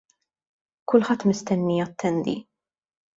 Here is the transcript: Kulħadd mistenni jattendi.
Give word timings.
Kulħadd 0.93 1.25
mistenni 1.31 1.75
jattendi. 1.81 2.35